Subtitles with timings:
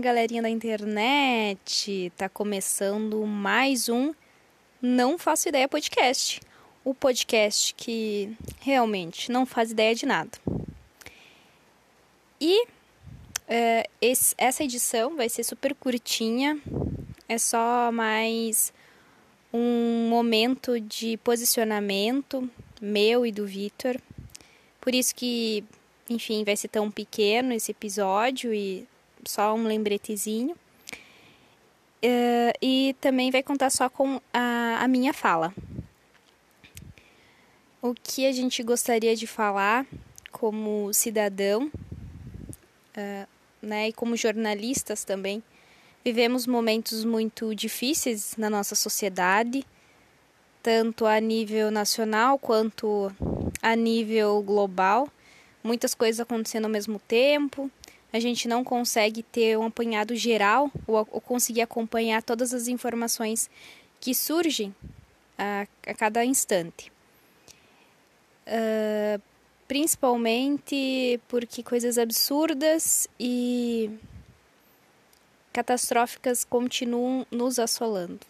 [0.00, 2.12] Galerinha da internet!
[2.16, 4.14] Tá começando mais um
[4.80, 6.40] Não Faço Ideia Podcast.
[6.84, 10.30] O podcast que realmente não faz ideia de nada.
[12.40, 12.66] E
[13.46, 16.60] é, esse, essa edição vai ser super curtinha,
[17.28, 18.72] é só mais
[19.52, 22.48] um momento de posicionamento
[22.80, 24.00] meu e do Vitor.
[24.80, 25.62] Por isso que,
[26.08, 28.86] enfim, vai ser tão pequeno esse episódio e
[29.24, 30.56] só um lembretezinho.
[32.04, 35.54] Uh, e também vai contar só com a, a minha fala.
[37.80, 39.86] O que a gente gostaria de falar
[40.32, 41.70] como cidadão,
[42.96, 43.28] uh,
[43.60, 45.42] né, e como jornalistas também,
[46.04, 49.64] vivemos momentos muito difíceis na nossa sociedade,
[50.60, 53.12] tanto a nível nacional quanto
[53.62, 55.08] a nível global.
[55.62, 57.70] Muitas coisas acontecendo ao mesmo tempo,
[58.12, 63.48] a gente não consegue ter um apanhado geral ou, ou conseguir acompanhar todas as informações
[64.00, 64.74] que surgem
[65.38, 66.92] a, a cada instante.
[68.46, 69.20] Uh,
[69.66, 73.90] principalmente porque coisas absurdas e
[75.52, 78.20] catastróficas continuam nos assolando.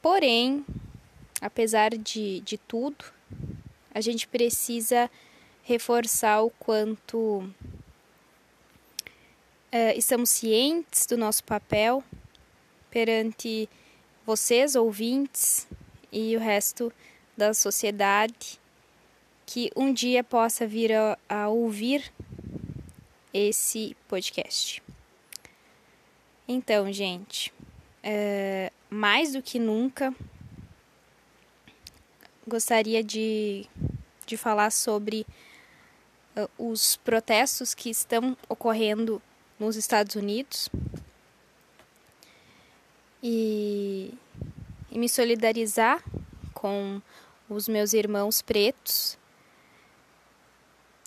[0.00, 0.64] Porém,
[1.40, 3.04] apesar de, de tudo,
[3.94, 5.08] a gente precisa
[5.62, 7.48] reforçar o quanto
[9.72, 12.04] uh, estamos cientes do nosso papel
[12.90, 13.68] perante
[14.24, 15.66] vocês, ouvintes,
[16.12, 16.92] e o resto
[17.36, 18.60] da sociedade
[19.46, 22.12] que um dia possa vir a, a ouvir
[23.32, 24.82] esse podcast.
[26.46, 27.50] Então, gente,
[28.04, 30.14] uh, mais do que nunca,
[32.46, 33.66] gostaria de,
[34.26, 35.26] de falar sobre
[36.36, 39.20] uh, os protestos que estão ocorrendo
[39.62, 40.68] nos Estados Unidos
[43.22, 44.12] e,
[44.90, 46.02] e me solidarizar
[46.52, 47.00] com
[47.48, 49.16] os meus irmãos pretos.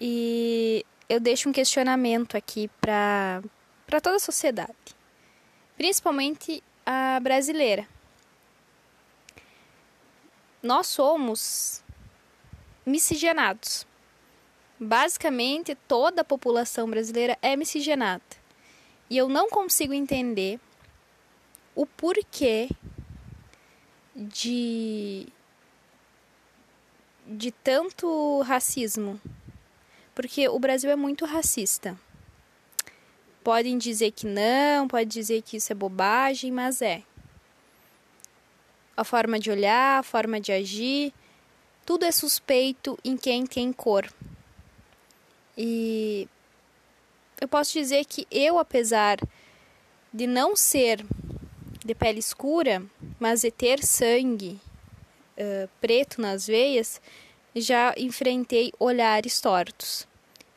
[0.00, 3.42] E eu deixo um questionamento aqui para
[4.02, 4.96] toda a sociedade,
[5.76, 7.86] principalmente a brasileira.
[10.62, 11.84] Nós somos
[12.86, 13.86] miscigenados.
[14.80, 18.38] Basicamente, toda a população brasileira é miscigenada.
[19.10, 20.60] E eu não consigo entender
[21.74, 22.68] o porquê
[24.14, 25.28] de
[27.26, 29.20] de tanto racismo.
[30.14, 31.96] Porque o Brasil é muito racista.
[33.44, 37.02] Podem dizer que não, pode dizer que isso é bobagem, mas é.
[38.96, 41.14] A forma de olhar, a forma de agir,
[41.86, 44.12] tudo é suspeito em quem tem cor.
[45.56, 46.28] E
[47.40, 49.18] eu posso dizer que eu, apesar
[50.12, 51.04] de não ser
[51.84, 52.82] de pele escura,
[53.18, 54.60] mas de ter sangue
[55.36, 57.00] uh, preto nas veias,
[57.54, 60.06] já enfrentei olhares tortos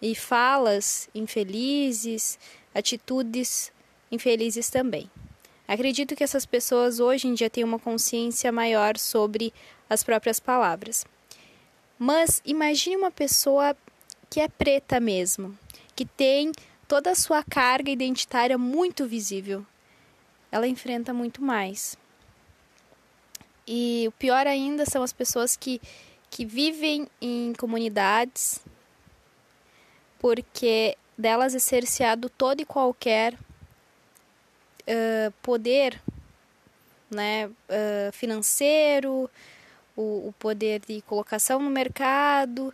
[0.00, 2.38] e falas infelizes,
[2.74, 3.72] atitudes
[4.10, 5.10] infelizes também.
[5.66, 9.52] Acredito que essas pessoas hoje em dia têm uma consciência maior sobre
[9.90, 11.04] as próprias palavras.
[11.98, 13.76] Mas imagine uma pessoa
[14.30, 15.58] que é preta mesmo,
[15.96, 16.52] que tem
[16.86, 19.66] toda a sua carga identitária muito visível.
[20.52, 21.98] Ela enfrenta muito mais.
[23.66, 25.80] E o pior ainda são as pessoas que,
[26.30, 28.60] que vivem em comunidades,
[30.20, 36.00] porque delas é cerceado todo e qualquer uh, poder
[37.10, 39.28] né, uh, financeiro,
[39.96, 42.72] o, o poder de colocação no mercado,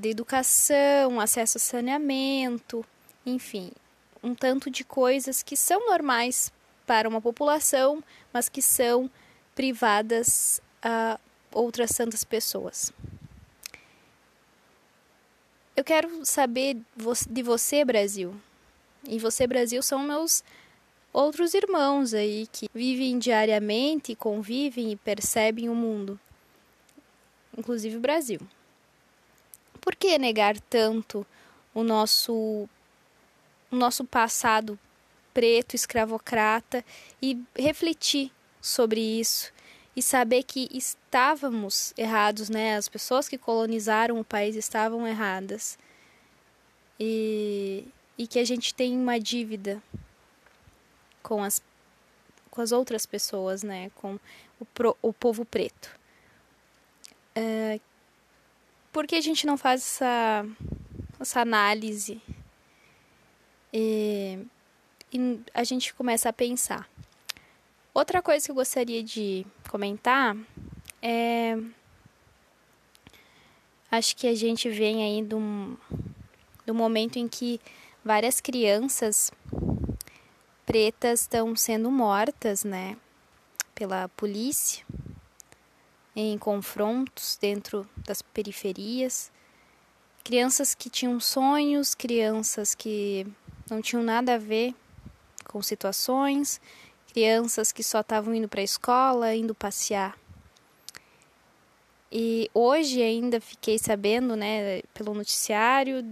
[0.00, 2.84] de educação, acesso a saneamento,
[3.24, 3.70] enfim,
[4.22, 6.52] um tanto de coisas que são normais
[6.86, 9.10] para uma população, mas que são
[9.54, 11.18] privadas a
[11.52, 12.92] outras tantas pessoas.
[15.76, 16.78] Eu quero saber
[17.28, 18.34] de você, Brasil.
[19.08, 20.42] E você, Brasil, são meus
[21.12, 26.18] outros irmãos aí que vivem diariamente, convivem e percebem o mundo,
[27.56, 28.40] inclusive o Brasil
[29.86, 31.24] por que negar tanto
[31.72, 32.68] o nosso,
[33.70, 34.76] o nosso passado
[35.32, 36.84] preto, escravocrata
[37.22, 39.52] e refletir sobre isso
[39.94, 42.74] e saber que estávamos errados, né?
[42.74, 45.78] As pessoas que colonizaram o país estavam erradas.
[46.98, 47.86] E,
[48.18, 49.80] e que a gente tem uma dívida
[51.22, 51.62] com as,
[52.50, 53.92] com as outras pessoas, né?
[53.94, 54.18] Com
[54.58, 55.88] o, pro, o povo preto.
[57.36, 57.80] Uh,
[58.96, 60.46] por que a gente não faz essa,
[61.20, 62.18] essa análise
[63.70, 64.38] E,
[65.12, 66.88] e a gente começa a pensar.
[67.92, 70.34] Outra coisa que eu gostaria de comentar
[71.02, 71.58] é.
[73.90, 75.76] Acho que a gente vem aí um,
[76.64, 77.60] do momento em que
[78.02, 79.30] várias crianças
[80.64, 82.96] pretas estão sendo mortas, né,
[83.74, 84.85] pela polícia
[86.16, 89.30] em confrontos dentro das periferias.
[90.24, 93.26] Crianças que tinham sonhos, crianças que
[93.70, 94.74] não tinham nada a ver
[95.44, 96.60] com situações,
[97.12, 100.18] crianças que só estavam indo para a escola, indo passear.
[102.10, 106.04] E hoje ainda fiquei sabendo, né, pelo noticiário,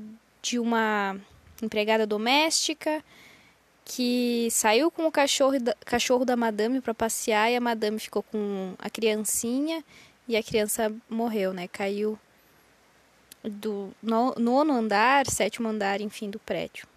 [0.43, 1.17] de uma
[1.63, 3.03] empregada doméstica
[3.85, 8.23] que saiu com o cachorro da, cachorro da madame para passear e a madame ficou
[8.23, 9.85] com a criancinha
[10.27, 11.69] e a criança morreu, né?
[11.69, 12.19] Caiu
[13.43, 16.89] do nono andar, sétimo andar, enfim, do prédio.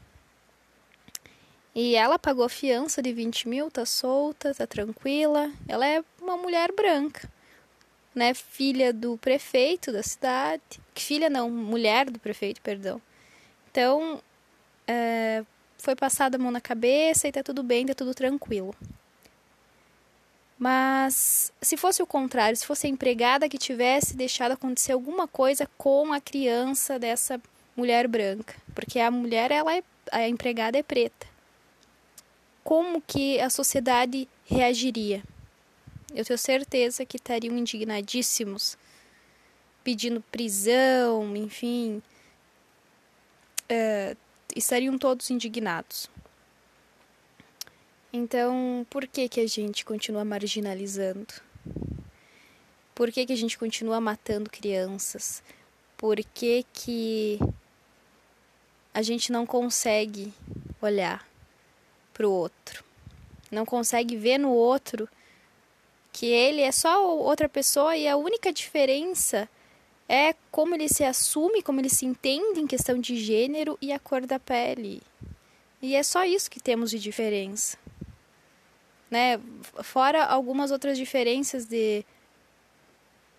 [1.75, 5.51] E ela pagou a fiança de 20 mil, tá solta, tá tranquila.
[5.68, 7.30] Ela é uma mulher branca,
[8.16, 8.34] né?
[8.34, 10.63] Filha do prefeito da cidade.
[10.95, 13.01] Filha não, mulher do prefeito, perdão.
[13.69, 14.22] Então,
[14.88, 15.44] é,
[15.77, 18.75] foi passada a mão na cabeça e tá tudo bem, tá tudo tranquilo.
[20.57, 25.69] Mas se fosse o contrário, se fosse a empregada que tivesse deixado acontecer alguma coisa
[25.77, 27.39] com a criança dessa
[27.75, 31.27] mulher branca, porque a mulher ela é a empregada é preta.
[32.63, 35.24] Como que a sociedade reagiria?
[36.13, 38.77] Eu tenho certeza que estariam indignadíssimos,
[39.83, 42.01] pedindo prisão, enfim,
[43.71, 44.18] uh,
[44.56, 46.10] estariam todos indignados.
[48.12, 51.34] Então, por que que a gente continua marginalizando?
[52.96, 55.44] Por que que a gente continua matando crianças?
[55.96, 57.40] Por que que
[58.94, 60.34] a gente não consegue
[60.82, 61.28] olhar
[62.14, 62.84] para o outro?
[63.52, 65.08] Não consegue ver no outro
[66.12, 69.48] que ele é só outra pessoa e a única diferença
[70.07, 74.00] é como ele se assume, como ele se entende em questão de gênero e a
[74.00, 75.01] cor da pele.
[75.81, 77.77] E é só isso que temos de diferença.
[79.12, 79.39] Né?
[79.83, 82.06] Fora algumas outras diferenças de,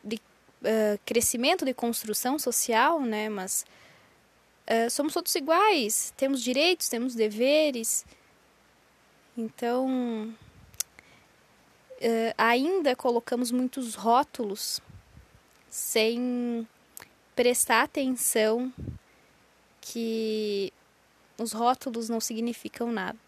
[0.05, 3.29] de uh, crescimento, de construção social, né?
[3.29, 3.65] mas
[4.71, 8.05] uh, somos todos iguais, temos direitos, temos deveres.
[9.37, 10.35] Então,
[12.01, 14.83] uh, ainda colocamos muitos rótulos
[15.71, 16.67] sem
[17.35, 18.73] prestar atenção
[19.81, 20.73] que
[21.39, 23.19] os rótulos não significam nada.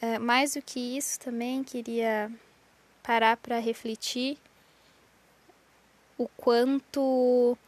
[0.00, 2.30] É, mais do que isso, também queria
[3.02, 4.38] parar para refletir
[6.16, 7.58] o quanto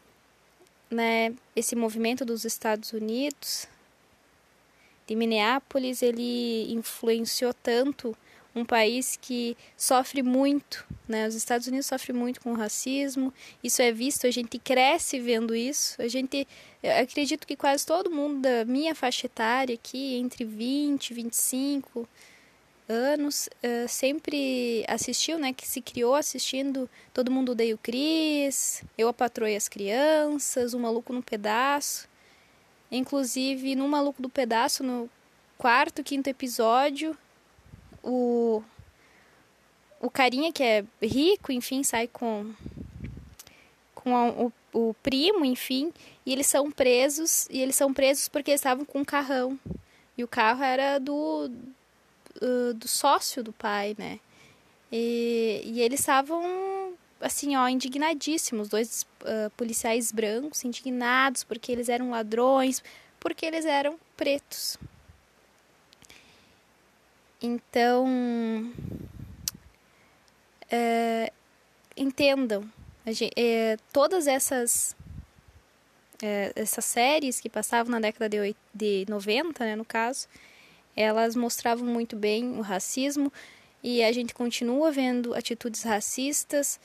[0.91, 3.69] né, esse movimento dos Estados Unidos,
[5.07, 8.17] de Minneapolis, ele influenciou tanto
[8.55, 11.27] um país que sofre muito, né?
[11.27, 13.33] Os Estados Unidos sofrem muito com o racismo,
[13.63, 16.01] isso é visto, a gente cresce vendo isso.
[16.01, 16.47] A gente,
[17.01, 22.09] acredito que quase todo mundo da minha faixa etária aqui, entre 20 e 25
[22.89, 25.53] anos, uh, sempre assistiu, né?
[25.53, 30.75] Que se criou assistindo Todo Mundo Odeia o Cris, Eu a Patroa e as Crianças,
[30.75, 32.09] O Maluco no Pedaço.
[32.91, 35.09] Inclusive, no Maluco do Pedaço, no
[35.57, 37.17] quarto, quinto episódio,
[38.03, 38.63] o,
[40.01, 42.53] o carinha que é rico, enfim, sai com,
[43.95, 45.93] com a, o, o primo, enfim,
[46.25, 49.59] e eles são presos, e eles são presos porque estavam com um carrão.
[50.17, 51.49] E o carro era do,
[52.41, 54.21] do, do sócio do pai, né?
[54.93, 58.69] E, e eles estavam, assim, ó, indignadíssimos.
[58.69, 62.83] Dois uh, policiais brancos indignados porque eles eram ladrões,
[63.19, 64.77] porque eles eram pretos.
[67.43, 68.07] Então,
[70.71, 71.33] é,
[71.97, 72.63] entendam,
[73.07, 74.95] gente, é, todas essas
[76.23, 80.29] é, essas séries que passavam na década de, de 90, né, no caso,
[80.95, 83.33] elas mostravam muito bem o racismo
[83.83, 86.79] e a gente continua vendo atitudes racistas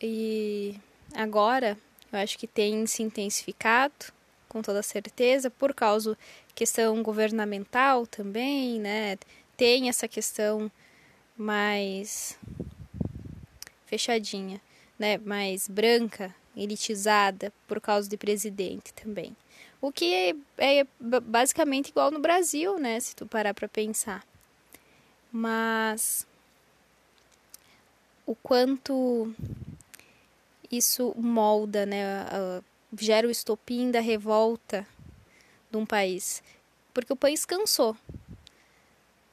[0.00, 0.76] e
[1.14, 1.78] agora
[2.12, 4.12] eu acho que tem se intensificado
[4.48, 6.18] com toda certeza por causa
[6.54, 9.16] questão governamental também, né?
[9.60, 10.72] Tem essa questão
[11.36, 12.38] mais
[13.84, 14.58] fechadinha,
[14.98, 19.36] né, mais branca, elitizada por causa de presidente também.
[19.78, 24.24] O que é, é basicamente igual no Brasil, né, se tu parar para pensar.
[25.30, 26.26] Mas
[28.24, 29.34] o quanto
[30.72, 32.24] isso molda, né,
[32.98, 34.86] gera o estopim da revolta
[35.70, 36.42] de um país,
[36.94, 37.94] porque o país cansou,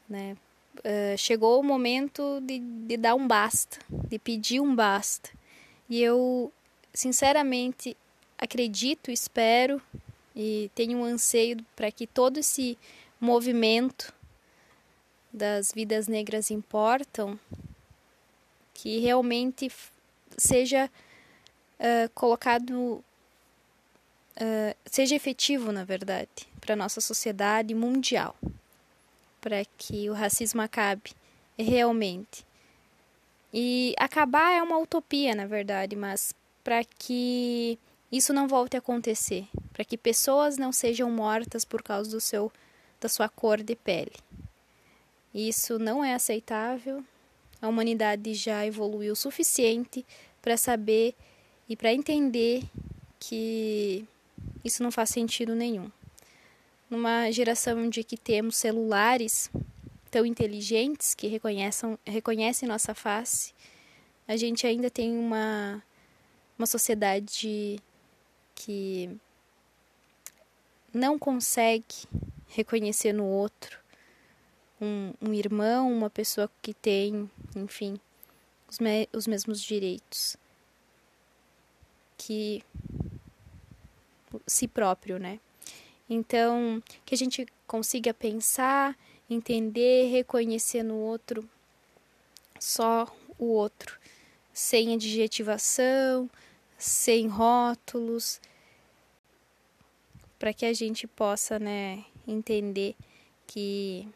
[0.10, 0.36] né?
[0.80, 5.30] Uh, chegou o momento de, de dar um basta, de pedir um basta.
[5.90, 6.52] E eu,
[6.94, 7.98] sinceramente,
[8.38, 9.82] acredito, espero
[10.36, 12.78] e tenho um anseio para que todo esse
[13.20, 14.14] movimento
[15.34, 17.40] das vidas negras importam,
[18.74, 19.72] que realmente
[20.38, 20.90] seja
[21.80, 23.04] uh, colocado,
[24.36, 28.36] uh, seja efetivo, na verdade, para a nossa sociedade mundial,
[29.42, 31.12] para que o racismo acabe
[31.58, 32.46] realmente.
[33.54, 37.80] E acabar é uma utopia, na verdade, mas para que
[38.12, 42.52] isso não volte a acontecer, para que pessoas não sejam mortas por causa do seu
[43.00, 44.14] da sua cor de pele.
[45.34, 47.04] Isso não é aceitável.
[47.62, 50.06] A humanidade já evoluiu o suficiente
[50.42, 51.14] para saber
[51.70, 52.64] e para entender
[53.20, 54.06] que
[54.64, 55.92] isso não faz sentido nenhum.
[56.90, 59.52] Numa geração de que temos celulares
[60.10, 63.54] tão inteligentes que reconhecem, nossa face,
[64.28, 65.84] a gente ainda tem uma,
[66.58, 67.80] uma sociedade
[68.56, 69.10] que
[70.94, 72.08] não consegue
[72.48, 73.80] reconhecer no outro
[74.82, 78.00] um, um irmão, uma pessoa que tem, enfim,
[78.70, 80.38] os, me os mesmos direitos
[82.18, 82.64] que
[84.46, 85.40] si próprio, né?
[86.10, 88.98] Então, que a gente consiga pensar,
[89.30, 91.48] entender, reconhecer no outro
[92.60, 94.00] só o outro,
[94.54, 96.30] sem adjetivação,
[96.78, 98.42] sem rótulos,
[100.40, 102.96] para que a gente possa, né, entender
[103.46, 104.08] que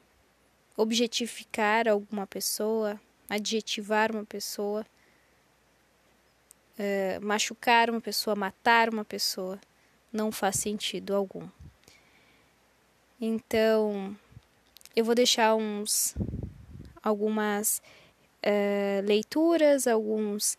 [0.76, 4.86] objetificar alguma pessoa, adjetivar uma pessoa,
[6.78, 9.60] uh, machucar uma pessoa, matar uma pessoa,
[10.12, 11.48] não faz sentido algum.
[13.24, 14.18] Então,
[14.96, 16.16] eu vou deixar uns
[17.04, 17.80] algumas
[18.44, 20.58] uh, leituras, alguns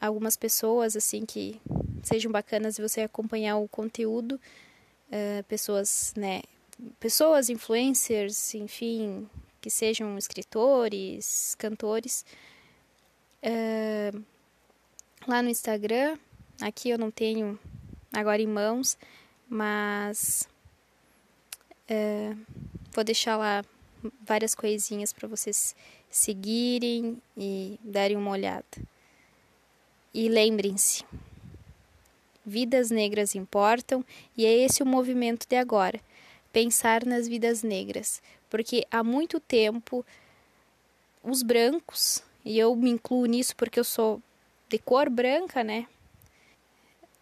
[0.00, 1.60] algumas pessoas assim que
[2.02, 4.40] sejam bacanas e você acompanhar o conteúdo,
[5.08, 6.40] uh, pessoas, né,
[6.98, 9.28] pessoas influencers, enfim,
[9.60, 12.24] que sejam escritores, cantores,
[13.44, 14.24] uh,
[15.28, 16.16] lá no Instagram.
[16.62, 17.58] Aqui eu não tenho
[18.10, 18.96] agora em mãos,
[19.46, 20.48] mas
[21.90, 22.38] uh,
[22.92, 23.64] vou deixar lá
[24.22, 25.74] várias coisinhas para vocês
[26.08, 28.64] seguirem e darem uma olhada.
[30.12, 31.04] E lembrem-se,
[32.44, 34.04] vidas negras importam
[34.36, 36.00] e é esse o movimento de agora
[36.52, 40.04] pensar nas vidas negras, porque há muito tempo
[41.22, 44.20] os brancos, e eu me incluo nisso porque eu sou
[44.68, 45.86] de cor branca, né?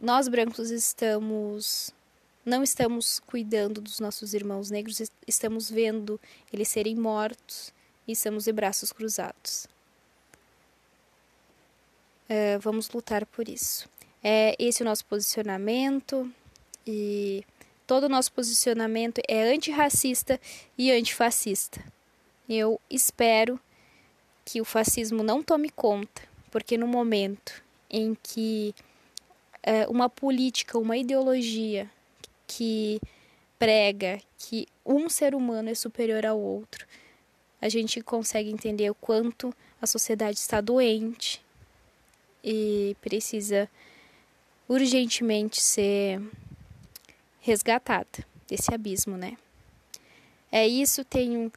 [0.00, 1.92] Nós brancos estamos
[2.48, 6.18] não estamos cuidando dos nossos irmãos negros, estamos vendo
[6.52, 7.72] eles serem mortos
[8.06, 9.68] e estamos de braços cruzados.
[12.28, 13.88] Uh, vamos lutar por isso.
[14.22, 16.30] É esse o nosso posicionamento
[16.86, 17.44] e
[17.86, 20.40] todo o nosso posicionamento é antirracista
[20.76, 21.84] e antifascista.
[22.48, 23.60] Eu espero
[24.44, 28.74] que o fascismo não tome conta, porque no momento em que
[29.62, 31.90] é, uma política, uma ideologia
[32.48, 33.00] que
[33.58, 36.86] prega que um ser humano é superior ao outro,
[37.60, 41.44] a gente consegue entender o quanto a sociedade está doente
[42.42, 43.68] e precisa
[44.68, 46.20] urgentemente ser
[47.40, 49.36] resgatada desse abismo, né?
[50.50, 51.52] É isso, tenham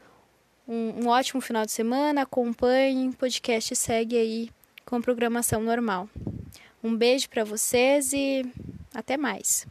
[0.67, 4.49] um, um ótimo final de semana, acompanhem, o podcast segue aí
[4.85, 6.09] com programação normal.
[6.83, 8.43] Um beijo para vocês e
[8.93, 9.65] até mais.